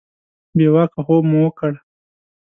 بې 0.57 0.67
واکه 0.73 0.99
خوب 1.05 1.23
مو 1.29 1.39
وکړ. 1.43 1.71